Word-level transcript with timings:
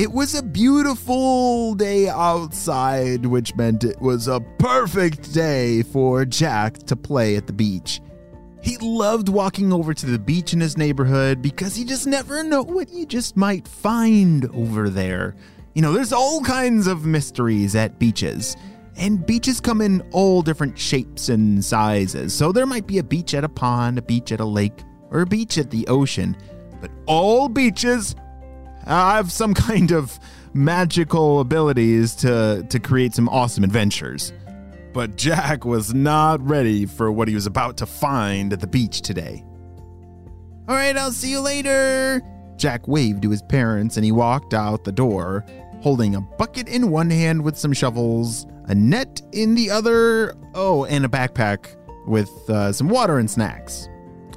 It 0.00 0.10
was 0.10 0.34
a 0.34 0.42
beautiful 0.42 1.74
day 1.74 2.08
outside, 2.08 3.26
which 3.26 3.54
meant 3.54 3.84
it 3.84 4.00
was 4.00 4.28
a 4.28 4.40
perfect 4.58 5.34
day 5.34 5.82
for 5.82 6.24
Jack 6.24 6.78
to 6.84 6.96
play 6.96 7.36
at 7.36 7.46
the 7.46 7.52
beach. 7.52 8.00
He 8.62 8.78
loved 8.78 9.28
walking 9.28 9.74
over 9.74 9.92
to 9.92 10.06
the 10.06 10.18
beach 10.18 10.54
in 10.54 10.60
his 10.60 10.78
neighborhood 10.78 11.42
because 11.42 11.78
you 11.78 11.84
just 11.84 12.06
never 12.06 12.42
know 12.42 12.62
what 12.62 12.90
you 12.90 13.04
just 13.04 13.36
might 13.36 13.68
find 13.68 14.46
over 14.54 14.88
there. 14.88 15.36
You 15.74 15.82
know, 15.82 15.92
there's 15.92 16.14
all 16.14 16.40
kinds 16.40 16.86
of 16.86 17.04
mysteries 17.04 17.76
at 17.76 17.98
beaches, 17.98 18.56
and 18.96 19.26
beaches 19.26 19.60
come 19.60 19.82
in 19.82 20.00
all 20.12 20.40
different 20.40 20.78
shapes 20.78 21.28
and 21.28 21.62
sizes. 21.62 22.32
So 22.32 22.52
there 22.52 22.64
might 22.64 22.86
be 22.86 22.96
a 22.96 23.04
beach 23.04 23.34
at 23.34 23.44
a 23.44 23.50
pond, 23.50 23.98
a 23.98 24.02
beach 24.02 24.32
at 24.32 24.40
a 24.40 24.46
lake, 24.46 24.82
or 25.10 25.20
a 25.20 25.26
beach 25.26 25.58
at 25.58 25.70
the 25.70 25.86
ocean. 25.88 26.38
But 26.80 26.90
all 27.04 27.50
beaches 27.50 28.16
have 28.90 29.32
some 29.32 29.54
kind 29.68 29.92
of 29.92 30.18
magical 30.52 31.40
abilities 31.40 32.14
to, 32.16 32.66
to 32.68 32.80
create 32.80 33.14
some 33.14 33.28
awesome 33.28 33.64
adventures. 33.64 34.32
But 34.92 35.16
Jack 35.16 35.64
was 35.64 35.94
not 35.94 36.40
ready 36.46 36.84
for 36.86 37.12
what 37.12 37.28
he 37.28 37.34
was 37.34 37.46
about 37.46 37.76
to 37.78 37.86
find 37.86 38.52
at 38.52 38.60
the 38.60 38.66
beach 38.66 39.02
today. 39.02 39.44
All 40.68 40.74
right, 40.74 40.96
I'll 40.96 41.12
see 41.12 41.30
you 41.30 41.40
later. 41.40 42.22
Jack 42.56 42.86
waved 42.88 43.22
to 43.22 43.30
his 43.30 43.42
parents 43.42 43.96
and 43.96 44.04
he 44.04 44.12
walked 44.12 44.52
out 44.52 44.84
the 44.84 44.92
door, 44.92 45.44
holding 45.80 46.14
a 46.14 46.20
bucket 46.20 46.68
in 46.68 46.90
one 46.90 47.08
hand 47.08 47.42
with 47.42 47.56
some 47.56 47.72
shovels, 47.72 48.46
a 48.64 48.74
net 48.74 49.22
in 49.32 49.54
the 49.54 49.70
other, 49.70 50.34
oh, 50.54 50.84
and 50.84 51.04
a 51.04 51.08
backpack 51.08 51.76
with 52.06 52.30
uh, 52.50 52.72
some 52.72 52.88
water 52.88 53.18
and 53.18 53.30
snacks. 53.30 53.88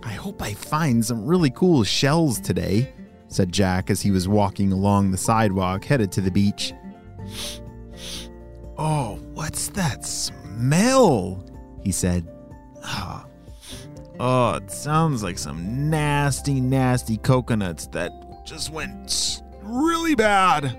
I 0.04 0.14
hope 0.14 0.42
I 0.42 0.54
find 0.54 1.04
some 1.04 1.26
really 1.26 1.50
cool 1.50 1.84
shells 1.84 2.40
today 2.40 2.94
said 3.34 3.52
Jack 3.52 3.90
as 3.90 4.02
he 4.02 4.12
was 4.12 4.28
walking 4.28 4.72
along 4.72 5.12
the 5.12 5.18
sidewalk 5.18 5.86
headed 5.86 6.12
to 6.14 6.22
the 6.22 6.32
beach. 6.32 6.74
Oh, 8.78 9.20
what's 9.34 9.68
that 9.70 10.06
smell? 10.06 11.44
He 11.84 11.92
said. 11.92 12.28
Oh, 12.86 13.26
oh, 14.20 14.56
it 14.56 14.72
sounds 14.72 15.24
like 15.24 15.38
some 15.38 15.90
nasty, 15.90 16.60
nasty 16.60 17.18
coconuts 17.18 17.88
that 17.88 18.12
just 18.46 18.72
went 18.72 19.42
really 19.62 20.16
bad. 20.16 20.78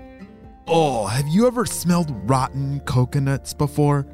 Oh, 0.67 1.05
have 1.05 1.27
you 1.27 1.47
ever 1.47 1.65
smelled 1.65 2.11
rotten 2.29 2.79
coconuts 2.81 3.53
before? 3.53 4.07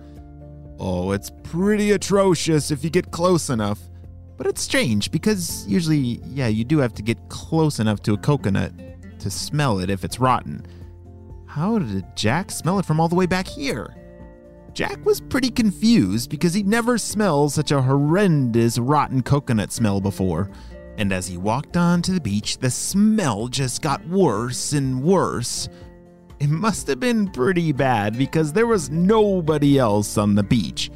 Oh, 0.80 1.12
it's 1.12 1.32
pretty 1.44 1.92
atrocious 1.92 2.72
if 2.72 2.84
you 2.84 2.90
get 2.90 3.12
close 3.12 3.50
enough. 3.50 3.80
But 4.42 4.50
it's 4.50 4.64
strange 4.64 5.12
because 5.12 5.68
usually, 5.68 6.20
yeah, 6.26 6.48
you 6.48 6.64
do 6.64 6.80
have 6.80 6.96
to 6.96 7.04
get 7.04 7.30
close 7.30 7.78
enough 7.78 8.02
to 8.02 8.14
a 8.14 8.18
coconut 8.18 8.74
to 9.20 9.30
smell 9.30 9.78
it 9.78 9.92
if 9.92 10.04
it's 10.04 10.20
rotten. 10.20 10.66
How 11.46 11.78
did 11.78 12.04
Jack 12.16 12.50
smell 12.50 12.80
it 12.80 12.86
from 12.88 13.00
all 13.00 13.08
the 13.08 13.14
way 13.14 13.28
back 13.28 13.48
here? 13.48 13.96
Jack 14.74 15.06
was 15.06 15.22
pretty 15.22 15.52
confused 15.52 16.32
because 16.32 16.56
he'd 16.56 16.66
never 16.66 16.98
smelled 16.98 17.54
such 17.54 17.70
a 17.70 17.84
horrendous 17.84 18.80
rotten 18.80 19.22
coconut 19.22 19.72
smell 19.72 20.02
before. 20.02 20.50
And 20.98 21.14
as 21.14 21.28
he 21.28 21.38
walked 21.38 21.78
on 21.78 22.02
to 22.02 22.12
the 22.12 22.20
beach, 22.20 22.58
the 22.58 22.72
smell 22.72 23.48
just 23.48 23.84
got 23.84 24.04
worse 24.08 24.74
and 24.74 25.04
worse. 25.04 25.70
It 26.40 26.50
must 26.50 26.88
have 26.88 27.00
been 27.00 27.30
pretty 27.30 27.74
bad 27.74 28.18
because 28.18 28.54
there 28.54 28.66
was 28.66 28.90
nobody 28.90 29.78
else 29.78 30.18
on 30.18 30.34
the 30.34 30.42
beach. 30.42 30.90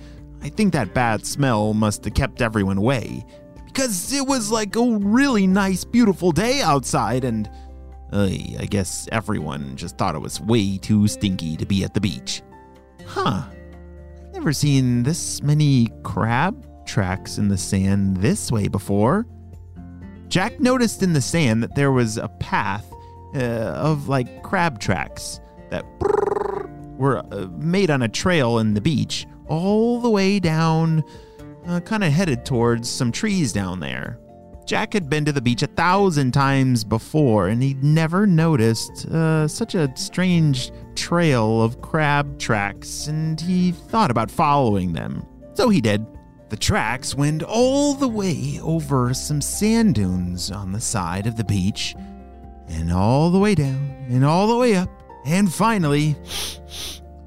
I 0.46 0.50
think 0.50 0.74
that 0.74 0.94
bad 0.94 1.26
smell 1.26 1.74
must 1.74 2.06
have 2.06 2.14
kept 2.14 2.40
everyone 2.40 2.78
away. 2.78 3.26
Because 3.66 4.14
it 4.14 4.28
was 4.28 4.52
like 4.52 4.76
a 4.76 4.98
really 5.00 5.48
nice, 5.48 5.84
beautiful 5.84 6.32
day 6.32 6.62
outside, 6.62 7.24
and 7.24 7.50
uh, 8.14 8.30
I 8.60 8.68
guess 8.70 9.10
everyone 9.12 9.76
just 9.76 9.98
thought 9.98 10.14
it 10.14 10.20
was 10.20 10.40
way 10.40 10.78
too 10.78 11.08
stinky 11.08 11.58
to 11.58 11.66
be 11.66 11.84
at 11.84 11.96
the 11.96 12.00
beach. 12.00 12.44
Huh. 13.08 13.42
I've 14.24 14.34
never 14.34 14.54
seen 14.54 15.02
this 15.02 15.42
many 15.42 15.88
crab 16.04 16.64
tracks 16.86 17.40
in 17.40 17.48
the 17.48 17.58
sand 17.58 18.18
this 18.18 18.52
way 18.52 18.68
before. 18.68 19.26
Jack 20.28 20.60
noticed 20.60 21.02
in 21.02 21.14
the 21.14 21.22
sand 21.22 21.64
that 21.64 21.74
there 21.74 21.92
was 21.92 22.18
a 22.18 22.28
path 22.40 22.86
uh, 23.34 23.40
of 23.40 24.10
like 24.10 24.44
crab 24.44 24.80
tracks 24.80 25.40
that 25.72 25.84
were 27.00 27.18
uh, 27.32 27.48
made 27.58 27.90
on 27.90 28.04
a 28.04 28.08
trail 28.08 28.60
in 28.60 28.76
the 28.76 28.82
beach 28.82 29.26
all 29.48 30.00
the 30.00 30.10
way 30.10 30.40
down, 30.40 31.04
uh, 31.68 31.80
kind 31.82 32.04
of 32.04 32.12
headed 32.12 32.46
towards 32.46 32.90
some 32.90 33.12
trees 33.12 33.54
down 33.54 33.80
there. 33.80 34.20
Jack 34.66 34.94
had 34.94 35.10
been 35.10 35.26
to 35.26 35.32
the 35.32 35.42
beach 35.42 35.62
a 35.62 35.68
thousand 35.68 36.32
times 36.32 36.84
before, 36.84 37.48
and 37.50 37.62
he'd 37.62 37.84
never 37.84 38.26
noticed 38.26 39.06
uh, 39.08 39.48
such 39.48 39.76
a 39.76 39.96
strange 39.96 40.72
trail 40.96 41.62
of 41.62 41.82
crab 41.82 42.40
tracks, 42.40 43.08
and 43.08 43.40
he 43.40 43.72
thought 43.72 44.10
about 44.10 44.32
following 44.32 44.94
them. 44.94 45.24
So 45.54 45.70
he 45.70 45.82
did. 45.82 46.06
The 46.50 46.58
tracks 46.58 47.14
went 47.14 47.44
all 47.44 47.94
the 47.94 48.08
way 48.08 48.60
over 48.62 49.14
some 49.14 49.42
sand 49.42 49.96
dunes 49.96 50.50
on 50.50 50.72
the 50.72 50.82
side 50.82 51.28
of 51.28 51.38
the 51.38 51.44
beach, 51.44 51.96
and 52.68 52.92
all 52.92 53.30
the 53.30 53.40
way 53.40 53.54
down, 53.54 54.08
and 54.10 54.26
all 54.26 54.48
the 54.48 54.58
way 54.58 54.76
up, 54.76 54.90
and 55.26 55.52
finally. 55.54 56.16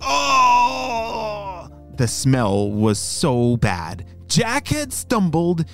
Oh! 0.01 0.58
The 1.99 2.07
smell 2.07 2.71
was 2.71 3.01
so 3.01 3.57
bad. 3.57 4.07
Jack 4.29 4.69
had 4.69 4.93
stumbled 4.93 5.65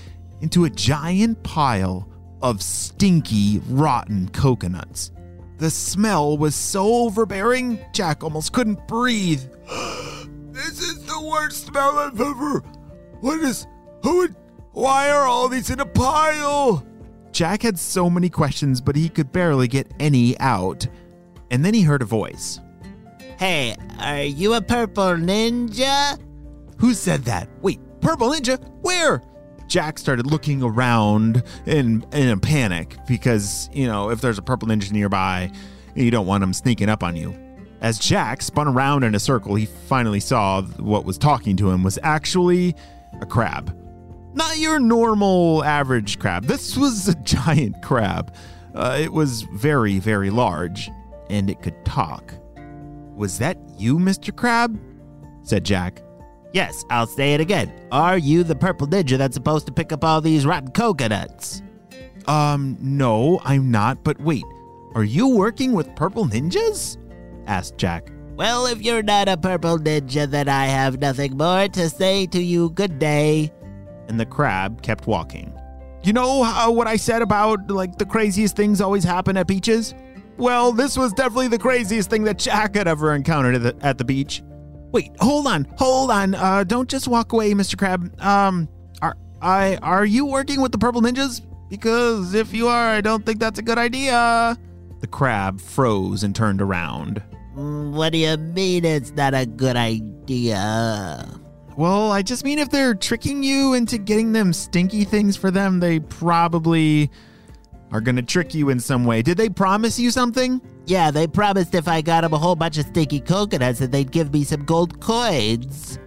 into 0.40 0.64
a 0.64 0.70
giant 0.70 1.42
pile 1.42 2.08
of 2.40 2.62
stinky, 2.62 3.60
rotten 3.68 4.30
coconuts. 4.30 5.12
The 5.58 5.70
smell 5.70 6.38
was 6.38 6.54
so 6.54 7.04
overbearing, 7.04 7.78
Jack 7.92 8.24
almost 8.24 8.54
couldn't 8.54 8.88
breathe. 8.88 9.42
this 10.50 10.80
is 10.80 11.04
the 11.04 11.20
worst 11.20 11.66
smell 11.66 11.98
I've 11.98 12.18
ever. 12.18 12.60
What 13.20 13.40
is. 13.40 13.66
Who 14.02 14.18
would. 14.18 14.34
Why 14.72 15.10
are 15.10 15.26
all 15.26 15.50
these 15.50 15.68
in 15.68 15.80
a 15.80 15.86
pile? 15.86 16.86
Jack 17.32 17.62
had 17.62 17.78
so 17.78 18.08
many 18.08 18.30
questions, 18.30 18.80
but 18.80 18.96
he 18.96 19.10
could 19.10 19.30
barely 19.30 19.68
get 19.68 19.92
any 20.00 20.38
out. 20.40 20.86
And 21.50 21.62
then 21.62 21.74
he 21.74 21.82
heard 21.82 22.00
a 22.00 22.06
voice. 22.06 22.60
Hey, 23.38 23.76
are 23.98 24.22
you 24.22 24.54
a 24.54 24.60
purple 24.60 25.04
ninja? 25.14 26.20
Who 26.78 26.94
said 26.94 27.24
that? 27.24 27.48
Wait, 27.62 27.80
purple 28.00 28.30
ninja? 28.30 28.62
Where? 28.82 29.22
Jack 29.66 29.98
started 29.98 30.26
looking 30.26 30.62
around 30.62 31.42
in 31.66 32.04
in 32.12 32.28
a 32.28 32.36
panic 32.36 32.96
because, 33.08 33.68
you 33.72 33.86
know, 33.86 34.10
if 34.10 34.20
there's 34.20 34.38
a 34.38 34.42
purple 34.42 34.68
ninja 34.68 34.92
nearby, 34.92 35.50
you 35.94 36.10
don't 36.10 36.26
want 36.26 36.44
him 36.44 36.52
sneaking 36.52 36.88
up 36.88 37.02
on 37.02 37.16
you. 37.16 37.36
As 37.80 37.98
Jack 37.98 38.40
spun 38.40 38.68
around 38.68 39.02
in 39.04 39.14
a 39.14 39.20
circle, 39.20 39.54
he 39.56 39.66
finally 39.66 40.20
saw 40.20 40.62
what 40.62 41.04
was 41.04 41.18
talking 41.18 41.56
to 41.56 41.70
him 41.70 41.82
was 41.82 41.98
actually 42.02 42.74
a 43.20 43.26
crab. 43.26 43.76
Not 44.32 44.58
your 44.58 44.78
normal 44.78 45.62
average 45.64 46.18
crab. 46.18 46.44
This 46.44 46.76
was 46.76 47.08
a 47.08 47.14
giant 47.16 47.82
crab. 47.82 48.34
Uh, 48.74 48.98
it 49.00 49.12
was 49.12 49.42
very, 49.42 49.98
very 49.98 50.30
large, 50.30 50.90
and 51.30 51.48
it 51.48 51.62
could 51.62 51.84
talk. 51.84 52.34
Was 53.16 53.38
that 53.38 53.58
you, 53.78 53.98
Mr. 53.98 54.34
Crab? 54.34 54.78
said 55.42 55.64
Jack. 55.64 56.02
Yes, 56.52 56.84
I'll 56.90 57.06
say 57.06 57.34
it 57.34 57.40
again. 57.40 57.72
Are 57.90 58.16
you 58.16 58.44
the 58.44 58.54
purple 58.54 58.86
ninja 58.86 59.18
that's 59.18 59.34
supposed 59.34 59.66
to 59.66 59.72
pick 59.72 59.92
up 59.92 60.04
all 60.04 60.20
these 60.20 60.46
rotten 60.46 60.70
coconuts? 60.70 61.62
Um, 62.26 62.76
no, 62.80 63.40
I'm 63.44 63.70
not, 63.70 64.02
but 64.04 64.20
wait, 64.20 64.44
are 64.94 65.04
you 65.04 65.28
working 65.28 65.72
with 65.72 65.94
purple 65.96 66.26
ninjas? 66.26 66.96
asked 67.46 67.76
Jack. 67.76 68.10
Well, 68.36 68.66
if 68.66 68.80
you're 68.82 69.02
not 69.02 69.28
a 69.28 69.36
purple 69.36 69.78
ninja, 69.78 70.28
then 70.28 70.48
I 70.48 70.66
have 70.66 71.00
nothing 71.00 71.36
more 71.36 71.68
to 71.68 71.88
say 71.90 72.26
to 72.26 72.40
you. 72.42 72.70
Good 72.70 72.98
day. 72.98 73.52
and 74.08 74.18
the 74.20 74.26
crab 74.26 74.82
kept 74.82 75.06
walking. 75.06 75.52
You 76.02 76.12
know 76.12 76.42
how 76.42 76.70
what 76.70 76.86
I 76.86 76.96
said 76.96 77.22
about 77.22 77.70
like 77.70 77.96
the 77.96 78.04
craziest 78.04 78.54
things 78.56 78.80
always 78.80 79.02
happen 79.04 79.36
at 79.36 79.46
beaches? 79.46 79.94
Well, 80.36 80.72
this 80.72 80.96
was 80.96 81.12
definitely 81.12 81.48
the 81.48 81.58
craziest 81.58 82.10
thing 82.10 82.24
that 82.24 82.38
Jack 82.38 82.74
had 82.74 82.88
ever 82.88 83.14
encountered 83.14 83.54
at 83.54 83.62
the, 83.62 83.86
at 83.86 83.98
the 83.98 84.04
beach. 84.04 84.42
Wait, 84.90 85.10
hold 85.20 85.46
on, 85.46 85.66
hold 85.76 86.10
on. 86.10 86.34
Uh, 86.34 86.64
don't 86.64 86.88
just 86.88 87.08
walk 87.08 87.32
away, 87.32 87.52
Mr. 87.52 87.76
Crab. 87.76 88.14
Um, 88.20 88.68
are 89.02 89.16
I 89.42 89.76
are 89.76 90.04
you 90.04 90.24
working 90.26 90.60
with 90.60 90.72
the 90.72 90.78
Purple 90.78 91.02
Ninjas? 91.02 91.42
Because 91.68 92.34
if 92.34 92.54
you 92.54 92.68
are, 92.68 92.90
I 92.90 93.00
don't 93.00 93.26
think 93.26 93.40
that's 93.40 93.58
a 93.58 93.62
good 93.62 93.78
idea. 93.78 94.56
The 95.00 95.06
crab 95.06 95.60
froze 95.60 96.22
and 96.22 96.34
turned 96.34 96.62
around. 96.62 97.22
What 97.54 98.12
do 98.12 98.18
you 98.18 98.36
mean 98.36 98.84
it's 98.84 99.10
not 99.10 99.34
a 99.34 99.46
good 99.46 99.76
idea? 99.76 101.28
Well, 101.76 102.12
I 102.12 102.22
just 102.22 102.44
mean 102.44 102.58
if 102.58 102.70
they're 102.70 102.94
tricking 102.94 103.42
you 103.42 103.74
into 103.74 103.98
getting 103.98 104.32
them 104.32 104.52
stinky 104.52 105.04
things 105.04 105.36
for 105.36 105.50
them, 105.50 105.80
they 105.80 105.98
probably 105.98 107.10
are 107.92 108.00
going 108.00 108.16
to 108.16 108.22
trick 108.22 108.54
you 108.54 108.70
in 108.70 108.80
some 108.80 109.04
way. 109.04 109.22
Did 109.22 109.36
they 109.36 109.48
promise 109.48 109.98
you 109.98 110.10
something? 110.10 110.60
Yeah, 110.86 111.10
they 111.10 111.26
promised 111.26 111.74
if 111.74 111.88
I 111.88 112.02
got 112.02 112.22
them 112.22 112.32
a 112.34 112.38
whole 112.38 112.56
bunch 112.56 112.78
of 112.78 112.86
stinky 112.86 113.20
coconuts 113.20 113.78
that 113.78 113.90
they'd 113.92 114.10
give 114.10 114.32
me 114.32 114.44
some 114.44 114.64
gold 114.64 115.00
coins. 115.00 115.98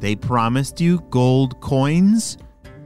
They 0.00 0.14
promised 0.14 0.80
you 0.80 1.00
gold 1.10 1.60
coins? 1.60 2.38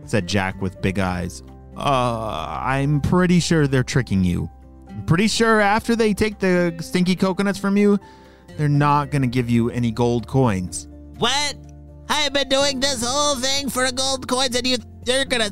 said 0.05 0.27
Jack 0.27 0.61
with 0.63 0.81
big 0.81 0.99
eyes. 0.99 1.43
Uh, 1.77 2.61
I'm 2.63 3.01
pretty 3.01 3.41
sure 3.41 3.67
they're 3.67 3.83
tricking 3.83 4.25
you. 4.25 4.51
I'm 4.89 5.05
pretty 5.05 5.29
sure 5.29 5.61
after 5.61 5.95
they 5.95 6.15
take 6.15 6.39
the 6.39 6.75
stinky 6.81 7.15
coconuts 7.15 7.59
from 7.59 7.77
you, 7.77 7.99
they're 8.57 8.69
not 8.69 9.11
going 9.11 9.23
to 9.23 9.29
give 9.29 9.51
you 9.51 9.71
any 9.71 9.91
gold 9.91 10.27
coins. 10.27 10.89
What? 11.19 11.57
I've 12.09 12.33
been 12.33 12.49
doing 12.49 12.81
this 12.81 13.05
whole 13.07 13.37
thing 13.37 13.69
for 13.69 13.91
gold 13.93 14.27
coins 14.27 14.57
and 14.57 14.67
you, 14.67 14.79
you're 15.07 15.25
gonna. 15.25 15.51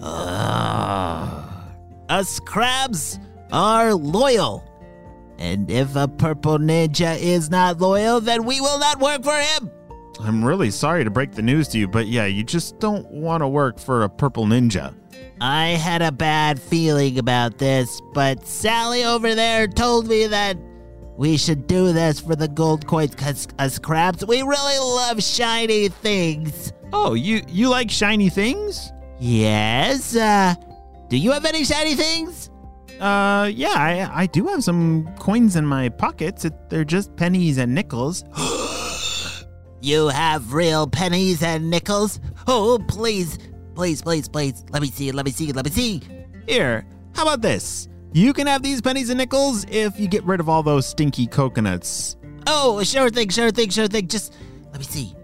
Ugh. 0.00 1.41
Us 2.12 2.38
crabs 2.40 3.18
are 3.52 3.94
loyal. 3.94 4.62
And 5.38 5.70
if 5.70 5.96
a 5.96 6.06
purple 6.06 6.58
ninja 6.58 7.18
is 7.18 7.48
not 7.48 7.80
loyal, 7.80 8.20
then 8.20 8.44
we 8.44 8.60
will 8.60 8.78
not 8.78 9.00
work 9.00 9.24
for 9.24 9.34
him. 9.34 9.70
I'm 10.20 10.44
really 10.44 10.70
sorry 10.70 11.04
to 11.04 11.10
break 11.10 11.32
the 11.32 11.40
news 11.40 11.68
to 11.68 11.78
you, 11.78 11.88
but 11.88 12.06
yeah, 12.06 12.26
you 12.26 12.44
just 12.44 12.78
don't 12.78 13.10
want 13.10 13.40
to 13.40 13.48
work 13.48 13.78
for 13.78 14.04
a 14.04 14.10
purple 14.10 14.44
ninja. 14.44 14.94
I 15.40 15.68
had 15.70 16.02
a 16.02 16.12
bad 16.12 16.60
feeling 16.60 17.18
about 17.18 17.56
this, 17.56 18.00
but 18.12 18.46
Sally 18.46 19.04
over 19.04 19.34
there 19.34 19.66
told 19.66 20.06
me 20.06 20.26
that 20.26 20.58
we 21.16 21.38
should 21.38 21.66
do 21.66 21.94
this 21.94 22.20
for 22.20 22.36
the 22.36 22.46
gold 22.46 22.86
coins 22.86 23.12
because 23.12 23.48
us 23.58 23.78
crabs, 23.78 24.24
we 24.26 24.42
really 24.42 24.78
love 24.78 25.22
shiny 25.22 25.88
things. 25.88 26.74
Oh, 26.92 27.14
you 27.14 27.42
you 27.48 27.70
like 27.70 27.90
shiny 27.90 28.28
things? 28.28 28.92
Yes, 29.18 30.14
uh, 30.14 30.54
do 31.12 31.18
you 31.18 31.30
have 31.30 31.44
any 31.44 31.62
shiny 31.62 31.94
things? 31.94 32.48
Uh, 32.98 33.50
yeah, 33.52 33.74
I 33.76 34.22
I 34.22 34.26
do 34.26 34.46
have 34.46 34.64
some 34.64 35.06
coins 35.18 35.56
in 35.56 35.66
my 35.66 35.90
pockets. 35.90 36.46
It, 36.46 36.54
they're 36.70 36.86
just 36.86 37.14
pennies 37.16 37.58
and 37.58 37.74
nickels. 37.74 38.24
You 39.82 40.08
have 40.08 40.52
real 40.52 40.86
pennies 40.86 41.42
and 41.42 41.68
nickels? 41.68 42.20
Oh, 42.46 42.78
please, 42.86 43.36
please, 43.74 44.00
please, 44.00 44.28
please. 44.28 44.64
Let 44.70 44.80
me 44.80 44.88
see, 44.88 45.10
let 45.10 45.26
me 45.26 45.32
see, 45.32 45.52
let 45.52 45.64
me 45.64 45.72
see. 45.72 46.00
Here, 46.46 46.86
how 47.16 47.22
about 47.24 47.42
this? 47.42 47.88
You 48.12 48.32
can 48.32 48.46
have 48.46 48.62
these 48.62 48.80
pennies 48.80 49.10
and 49.10 49.18
nickels 49.18 49.66
if 49.68 49.98
you 49.98 50.06
get 50.06 50.22
rid 50.22 50.38
of 50.38 50.48
all 50.48 50.62
those 50.62 50.86
stinky 50.86 51.26
coconuts. 51.26 52.16
Oh, 52.46 52.80
sure 52.84 53.10
thing, 53.10 53.28
sure 53.28 53.50
thing, 53.50 53.70
sure 53.70 53.88
thing. 53.88 54.06
Just 54.06 54.34
let 54.70 54.78
me 54.78 54.84
see. 54.84 55.16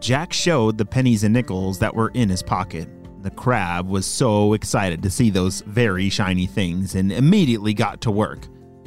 Jack 0.00 0.32
showed 0.32 0.76
the 0.76 0.84
pennies 0.84 1.22
and 1.22 1.32
nickels 1.32 1.78
that 1.78 1.94
were 1.94 2.10
in 2.14 2.28
his 2.28 2.42
pocket. 2.42 2.88
The 3.22 3.30
crab 3.30 3.86
was 3.86 4.06
so 4.06 4.54
excited 4.54 5.02
to 5.02 5.10
see 5.10 5.28
those 5.28 5.60
very 5.62 6.08
shiny 6.08 6.46
things 6.46 6.94
and 6.94 7.12
immediately 7.12 7.74
got 7.74 8.00
to 8.02 8.10
work. 8.10 8.46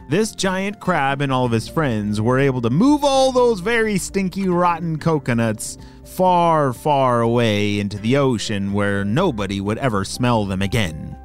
This 0.10 0.32
giant 0.32 0.80
crab 0.80 1.22
and 1.22 1.32
all 1.32 1.46
of 1.46 1.52
his 1.52 1.70
friends 1.70 2.20
were 2.20 2.40
able 2.40 2.62
to 2.62 2.70
move 2.70 3.04
all 3.04 3.32
those 3.32 3.60
very 3.60 3.98
stinky, 3.98 4.48
rotten 4.48 4.98
coconuts 4.98 5.78
far, 6.04 6.74
far 6.74 7.22
away 7.22 7.80
into 7.80 7.98
the 8.00 8.18
ocean 8.18 8.74
where 8.74 9.06
nobody 9.06 9.62
would 9.62 9.78
ever 9.78 10.04
smell 10.04 10.46
them 10.46 10.62
again. 10.62 11.18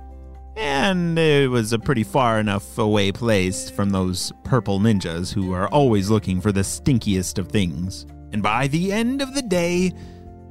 And 0.57 1.19
it 1.19 1.49
was 1.49 1.73
a 1.73 1.79
pretty 1.79 2.05
far 2.05 2.39
enough 2.41 2.79
away 2.79 3.11
place 3.11 3.71
from 3.71 3.91
those 3.91 4.33
purple 4.45 4.81
ninjas 4.81 5.33
who 5.33 5.53
are 5.53 5.69
always 5.69 6.11
looking 6.11 6.41
for 6.41 6.53
the 6.53 6.61
stinkiest 6.61 7.39
of 7.39 7.49
things. 7.49 8.07
And 8.33 8.43
by 8.43 8.69
the 8.69 8.93
end 8.93 9.23
of 9.23 9.35
the 9.35 9.43
day, 9.43 9.93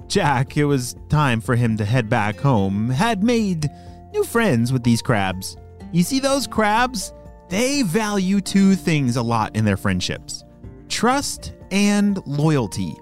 Jack, 0.07 0.55
it 0.55 0.65
was 0.65 0.95
time 1.09 1.41
for 1.41 1.55
him 1.55 1.77
to 1.77 1.85
head 1.85 2.09
back 2.09 2.39
home, 2.39 2.89
had 2.89 3.23
made 3.23 3.69
new 4.13 4.23
friends 4.23 4.71
with 4.71 4.83
these 4.83 5.01
crabs. 5.01 5.57
You 5.91 6.03
see 6.03 6.19
those 6.19 6.47
crabs? 6.47 7.13
They 7.49 7.81
value 7.81 8.41
two 8.41 8.75
things 8.75 9.15
a 9.15 9.21
lot 9.21 9.55
in 9.55 9.65
their 9.65 9.77
friendships 9.77 10.43
trust 10.89 11.53
and 11.71 12.25
loyalty. 12.25 12.95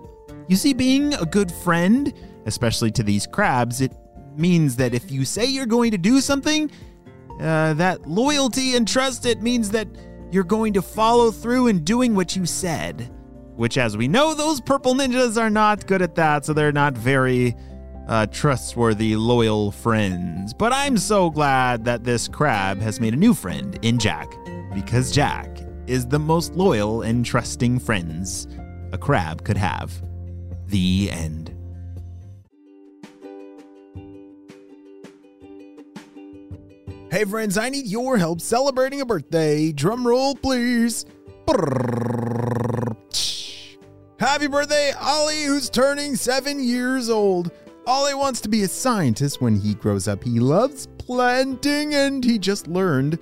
You 0.48 0.56
see, 0.56 0.74
being 0.74 1.14
a 1.14 1.26
good 1.26 1.52
friend, 1.52 2.12
especially 2.46 2.92
to 2.92 3.04
these 3.04 3.28
crabs, 3.28 3.82
it 3.82 3.94
means 4.36 4.76
that 4.78 4.94
if 4.94 5.12
you 5.12 5.24
say 5.26 5.46
you're 5.46 5.66
going 5.66 5.92
to 5.92 5.98
do 5.98 6.20
something, 6.22 6.70
uh, 7.40 7.74
that 7.76 8.08
loyalty 8.08 8.76
and 8.76 8.88
trust, 8.88 9.26
it 9.26 9.42
means 9.42 9.70
that 9.72 9.88
you're 10.32 10.44
going 10.44 10.74
to 10.74 10.82
follow 10.82 11.32
through 11.32 11.68
in 11.68 11.84
doing 11.84 12.16
what 12.16 12.36
you 12.36 12.46
said. 12.46 13.12
Which, 13.56 13.78
as 13.78 13.96
we 13.96 14.08
know, 14.08 14.34
those 14.34 14.60
purple 14.60 14.94
ninjas 14.94 15.42
are 15.42 15.50
not 15.50 15.88
good 15.88 16.02
at 16.02 16.16
that, 16.16 16.46
so 16.46 16.54
they're 16.54 16.72
not 16.74 16.98
very 16.98 17.56
uh, 18.08 18.28
trustworthy, 18.28 19.16
loyal 19.16 19.72
friends. 19.72 20.54
But 20.54 20.74
I'm 20.74 20.98
so 20.98 21.30
glad 21.30 21.86
that 21.86 22.04
this 22.04 22.28
crab 22.28 22.82
has 22.82 23.00
made 23.00 23.14
a 23.14 23.18
new 23.18 23.34
friend 23.34 23.80
in 23.82 23.98
Jack, 23.98 24.30
because 24.74 25.12
Jack 25.12 25.62
is 25.88 26.06
the 26.06 26.20
most 26.20 26.54
loyal 26.56 27.04
and 27.04 27.26
trusting 27.26 27.80
friends 27.80 28.48
a 28.92 28.98
crab 28.98 29.44
could 29.46 29.58
have. 29.58 30.02
The 30.68 31.10
end. 31.12 31.52
Hey 37.10 37.24
friends, 37.24 37.58
I 37.58 37.70
need 37.70 37.86
your 37.86 38.18
help 38.18 38.42
celebrating 38.42 39.00
a 39.00 39.06
birthday. 39.06 39.72
Drum 39.72 40.06
roll, 40.06 40.36
please. 40.36 41.06
Happy 44.18 44.48
birthday, 44.48 44.94
Ollie, 45.00 45.44
who's 45.44 45.70
turning 45.70 46.16
seven 46.16 46.64
years 46.64 47.10
old. 47.10 47.52
Ollie 47.86 48.14
wants 48.14 48.40
to 48.42 48.50
be 48.50 48.64
a 48.64 48.68
scientist 48.68 49.42
when 49.42 49.60
he 49.60 49.76
grows 49.76 50.08
up. 50.08 50.24
He 50.24 50.40
loves 50.40 50.88
planting 50.98 51.94
and 51.96 52.24
he 52.24 52.40
just 52.40 52.68
learned 52.68 53.20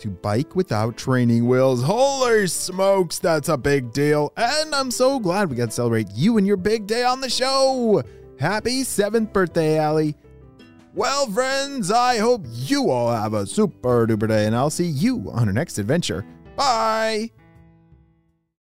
to 0.00 0.10
bike 0.10 0.54
without 0.54 0.98
training 0.98 1.48
wheels. 1.48 1.82
Holy 1.82 2.46
smokes, 2.46 3.18
that's 3.18 3.48
a 3.48 3.56
big 3.56 3.90
deal. 3.92 4.34
And 4.36 4.74
I'm 4.74 4.90
so 4.90 5.18
glad 5.18 5.48
we 5.48 5.56
got 5.56 5.66
to 5.66 5.72
celebrate 5.72 6.10
you 6.12 6.36
and 6.36 6.46
your 6.46 6.58
big 6.58 6.86
day 6.86 7.04
on 7.04 7.22
the 7.22 7.30
show. 7.30 8.02
Happy 8.38 8.84
seventh 8.84 9.32
birthday, 9.32 9.78
Allie. 9.78 10.14
Well, 10.94 11.26
friends, 11.26 11.90
I 11.90 12.18
hope 12.18 12.44
you 12.46 12.90
all 12.90 13.12
have 13.12 13.32
a 13.32 13.46
super 13.46 14.06
duper 14.06 14.28
day, 14.28 14.46
and 14.46 14.54
I'll 14.54 14.70
see 14.70 14.86
you 14.86 15.30
on 15.32 15.48
our 15.48 15.54
next 15.54 15.78
adventure. 15.78 16.24
Bye! 16.54 17.30